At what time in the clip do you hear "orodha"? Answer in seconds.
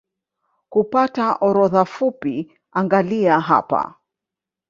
1.39-1.85